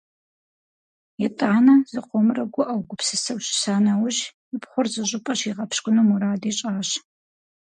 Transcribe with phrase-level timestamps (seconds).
[1.25, 4.21] ИтӀанэ, зыкъомрэ гуӀэу, гупсысэу щыса нэужь,
[4.55, 6.89] и пхъур зыщӀыпӀэ щигъэпщкӀуну мурад ищӀащ.